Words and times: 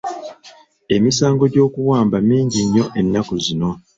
Emisango 0.95 1.43
gy'okuwamba 1.53 2.17
mingi 2.29 2.59
nnyo 2.63 2.85
ennaku 2.99 3.35
zino. 3.45 3.69